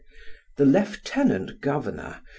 [0.57, 2.21] The lieutenant governor, M.